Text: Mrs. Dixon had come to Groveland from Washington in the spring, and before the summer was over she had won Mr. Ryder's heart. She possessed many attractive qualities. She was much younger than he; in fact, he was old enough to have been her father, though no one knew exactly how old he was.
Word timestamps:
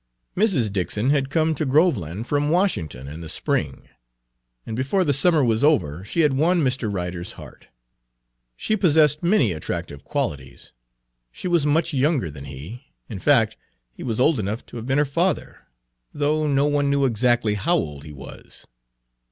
Mrs. 0.35 0.73
Dixon 0.73 1.11
had 1.11 1.29
come 1.29 1.53
to 1.53 1.63
Groveland 1.63 2.25
from 2.25 2.49
Washington 2.49 3.07
in 3.07 3.21
the 3.21 3.29
spring, 3.29 3.87
and 4.65 4.75
before 4.75 5.03
the 5.03 5.13
summer 5.13 5.43
was 5.45 5.63
over 5.63 6.03
she 6.03 6.21
had 6.21 6.33
won 6.33 6.63
Mr. 6.63 6.91
Ryder's 6.91 7.33
heart. 7.33 7.67
She 8.55 8.75
possessed 8.75 9.21
many 9.21 9.51
attractive 9.53 10.03
qualities. 10.03 10.73
She 11.31 11.47
was 11.47 11.67
much 11.67 11.93
younger 11.93 12.31
than 12.31 12.45
he; 12.45 12.87
in 13.09 13.19
fact, 13.19 13.57
he 13.91 14.01
was 14.01 14.19
old 14.19 14.39
enough 14.39 14.65
to 14.65 14.77
have 14.77 14.87
been 14.87 14.97
her 14.97 15.05
father, 15.05 15.67
though 16.15 16.47
no 16.47 16.65
one 16.65 16.89
knew 16.89 17.05
exactly 17.05 17.53
how 17.53 17.75
old 17.75 18.03
he 18.03 18.11
was. 18.11 18.65